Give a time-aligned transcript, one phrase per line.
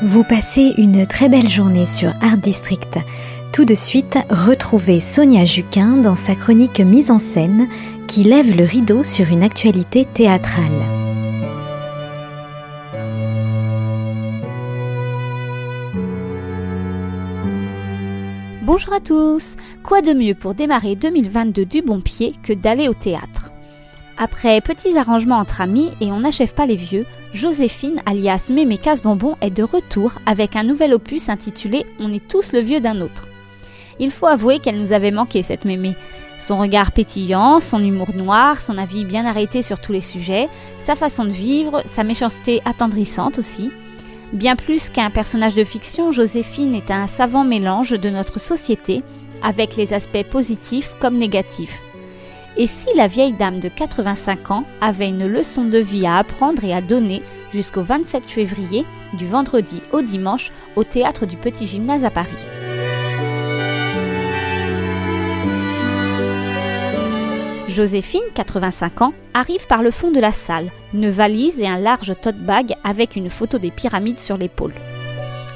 [0.00, 3.00] Vous passez une très belle journée sur Art District.
[3.52, 7.66] Tout de suite, retrouvez Sonia Juquin dans sa chronique mise en scène
[8.06, 10.70] qui lève le rideau sur une actualité théâtrale.
[18.62, 22.94] Bonjour à tous Quoi de mieux pour démarrer 2022 du bon pied que d'aller au
[22.94, 23.37] théâtre?
[24.20, 29.36] Après petits arrangements entre amis et on n'achève pas les vieux, Joséphine, alias Mémé Casse-Bonbon,
[29.40, 33.28] est de retour avec un nouvel opus intitulé On est tous le vieux d'un autre.
[34.00, 35.94] Il faut avouer qu'elle nous avait manqué cette Mémé.
[36.40, 40.96] Son regard pétillant, son humour noir, son avis bien arrêté sur tous les sujets, sa
[40.96, 43.70] façon de vivre, sa méchanceté attendrissante aussi.
[44.32, 49.02] Bien plus qu'un personnage de fiction, Joséphine est un savant mélange de notre société,
[49.44, 51.80] avec les aspects positifs comme négatifs.
[52.60, 56.64] Et si la vieille dame de 85 ans avait une leçon de vie à apprendre
[56.64, 57.22] et à donner
[57.54, 62.44] jusqu'au 27 février, du vendredi au dimanche, au théâtre du Petit Gymnase à Paris
[67.68, 72.12] Joséphine, 85 ans, arrive par le fond de la salle, une valise et un large
[72.20, 74.74] tote bag avec une photo des pyramides sur l'épaule.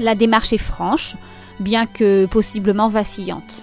[0.00, 1.14] La démarche est franche,
[1.60, 3.62] bien que possiblement vacillante.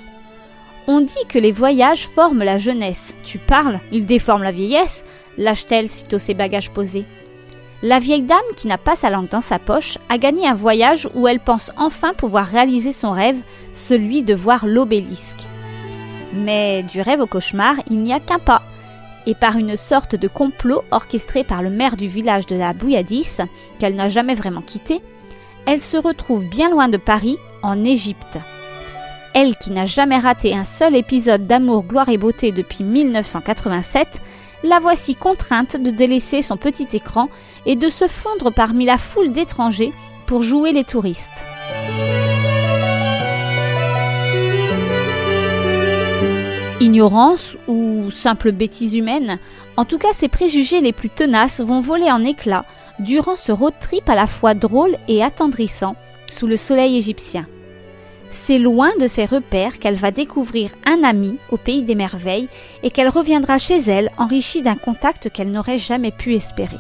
[0.88, 3.16] On dit que les voyages forment la jeunesse.
[3.24, 5.04] Tu parles, ils déforment la vieillesse,
[5.38, 7.06] lâche-t-elle sitôt ses bagages posés.
[7.82, 11.10] La vieille dame, qui n'a pas sa langue dans sa poche, a gagné un voyage
[11.16, 13.38] où elle pense enfin pouvoir réaliser son rêve,
[13.74, 15.48] celui de voir l'obélisque.
[16.34, 18.62] Mais du rêve au cauchemar, il n'y a qu'un pas.
[19.26, 23.38] Et par une sorte de complot orchestré par le maire du village de la Bouilladis,
[23.80, 25.02] qu'elle n'a jamais vraiment quitté,
[25.66, 28.38] elle se retrouve bien loin de Paris, en Égypte.
[29.36, 34.22] Elle qui n'a jamais raté un seul épisode d'amour, gloire et beauté depuis 1987,
[34.64, 37.28] la voici contrainte de délaisser son petit écran
[37.66, 39.92] et de se fondre parmi la foule d'étrangers
[40.26, 41.46] pour jouer les touristes.
[46.80, 49.40] Ignorance ou simple bêtise humaine,
[49.76, 52.66] en tout cas ses préjugés les plus tenaces vont voler en éclats
[53.00, 55.98] durant ce road trip à la fois drôle et attendrissant
[56.32, 57.48] sous le soleil égyptien.
[58.30, 62.50] C'est loin de ses repères qu'elle va découvrir un ami au pays des merveilles
[62.84, 66.78] et qu'elle reviendra chez elle enrichie d'un contact qu'elle n'aurait jamais pu espérer.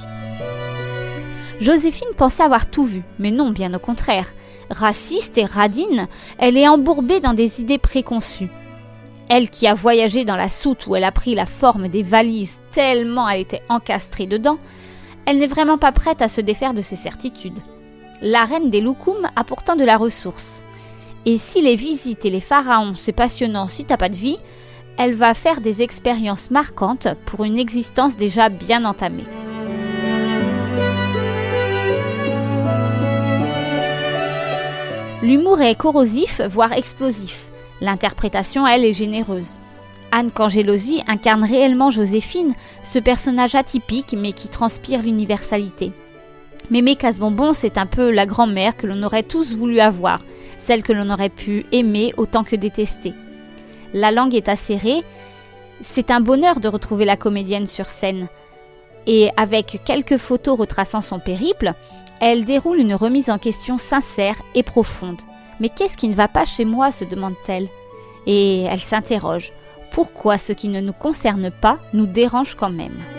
[1.59, 4.34] Joséphine pensait avoir tout vu, mais non, bien au contraire.
[4.69, 6.07] Raciste et radine,
[6.38, 8.50] elle est embourbée dans des idées préconçues.
[9.29, 12.59] Elle qui a voyagé dans la soute où elle a pris la forme des valises
[12.72, 14.57] tellement elle était encastrée dedans,
[15.25, 17.59] elle n'est vraiment pas prête à se défaire de ses certitudes.
[18.22, 20.63] La reine des Loukoum a pourtant de la ressource.
[21.28, 24.38] Et si les visites et les pharaons c'est passionnant si t'as pas de vie,
[24.97, 29.25] elle va faire des expériences marquantes pour une existence déjà bien entamée.
[35.24, 37.47] L'humour est corrosif, voire explosif.
[37.81, 39.58] L'interprétation, elle, est généreuse.
[40.12, 42.53] Anne Cangelosi incarne réellement Joséphine,
[42.84, 45.91] ce personnage atypique mais qui transpire l'universalité.
[46.69, 50.22] Mémé Casse-Bonbon, c'est un peu la grand-mère que l'on aurait tous voulu avoir,
[50.57, 53.13] celle que l'on aurait pu aimer autant que détester.
[53.93, 55.03] La langue est acérée,
[55.81, 58.27] c'est un bonheur de retrouver la comédienne sur scène.
[59.07, 61.73] Et avec quelques photos retraçant son périple,
[62.19, 65.21] elle déroule une remise en question sincère et profonde.
[65.59, 66.91] Mais qu'est-ce qui ne va pas chez moi?
[66.91, 67.67] se demande-t-elle.
[68.25, 69.53] Et elle s'interroge.
[69.91, 73.15] Pourquoi ce qui ne nous concerne pas nous dérange quand même?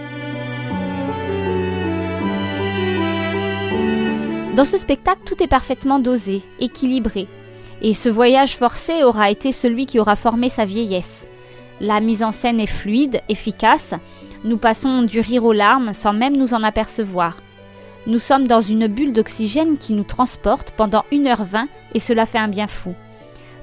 [4.56, 7.28] Dans ce spectacle, tout est parfaitement dosé, équilibré.
[7.82, 11.26] Et ce voyage forcé aura été celui qui aura formé sa vieillesse.
[11.78, 13.92] La mise en scène est fluide, efficace.
[14.44, 17.42] Nous passons du rire aux larmes sans même nous en apercevoir.
[18.06, 22.48] Nous sommes dans une bulle d'oxygène qui nous transporte pendant 1h20 et cela fait un
[22.48, 22.94] bien fou.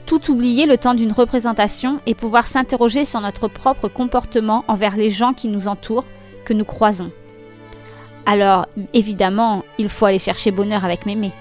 [0.06, 5.10] Tout oublier le temps d'une représentation et pouvoir s'interroger sur notre propre comportement envers les
[5.10, 6.06] gens qui nous entourent,
[6.46, 7.12] que nous croisons.
[8.26, 11.32] Alors, évidemment, il faut aller chercher bonheur avec Mémé.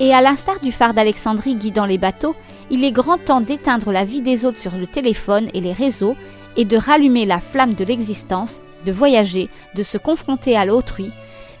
[0.00, 2.34] Et à l'instar du phare d'Alexandrie guidant les bateaux,
[2.70, 6.16] il est grand temps d'éteindre la vie des autres sur le téléphone et les réseaux
[6.56, 11.12] et de rallumer la flamme de l'existence, de voyager, de se confronter à l'autrui,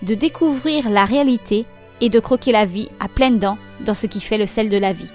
[0.02, 1.64] de découvrir la réalité
[2.00, 4.78] et de croquer la vie à pleines dents dans ce qui fait le sel de
[4.78, 5.10] la vie.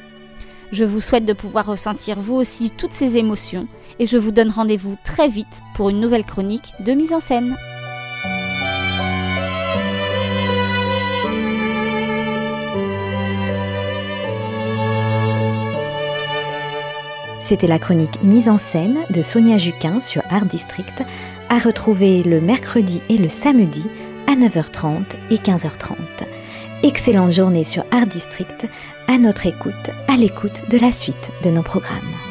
[0.71, 4.51] Je vous souhaite de pouvoir ressentir vous aussi toutes ces émotions et je vous donne
[4.51, 7.55] rendez-vous très vite pour une nouvelle chronique de mise en scène.
[17.49, 21.03] C'était la chronique mise en scène de Sonia Juquin sur Art District,
[21.49, 23.87] à retrouver le mercredi et le samedi
[24.27, 25.01] à 9h30
[25.31, 25.95] et 15h30.
[26.83, 28.67] excellente journée sur Art District,
[29.07, 32.28] à notre écoute, à l'écoute de la suite de nos programmes.